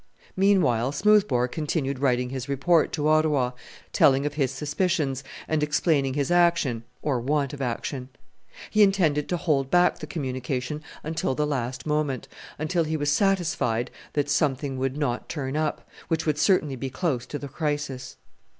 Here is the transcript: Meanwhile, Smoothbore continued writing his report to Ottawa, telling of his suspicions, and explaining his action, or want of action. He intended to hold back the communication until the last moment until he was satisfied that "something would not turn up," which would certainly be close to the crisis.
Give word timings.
Meanwhile, 0.35 0.93
Smoothbore 0.93 1.47
continued 1.47 1.99
writing 1.99 2.31
his 2.31 2.49
report 2.49 2.91
to 2.93 3.07
Ottawa, 3.07 3.51
telling 3.93 4.25
of 4.25 4.33
his 4.33 4.49
suspicions, 4.49 5.23
and 5.47 5.61
explaining 5.61 6.15
his 6.15 6.31
action, 6.31 6.85
or 7.03 7.19
want 7.19 7.53
of 7.53 7.61
action. 7.61 8.09
He 8.71 8.81
intended 8.81 9.29
to 9.29 9.37
hold 9.37 9.69
back 9.69 9.99
the 9.99 10.07
communication 10.07 10.81
until 11.03 11.35
the 11.35 11.45
last 11.45 11.85
moment 11.85 12.27
until 12.57 12.85
he 12.85 12.97
was 12.97 13.11
satisfied 13.11 13.91
that 14.13 14.27
"something 14.27 14.79
would 14.79 14.97
not 14.97 15.29
turn 15.29 15.55
up," 15.55 15.87
which 16.07 16.25
would 16.25 16.39
certainly 16.39 16.75
be 16.75 16.89
close 16.89 17.27
to 17.27 17.37
the 17.37 17.47
crisis. 17.47 18.15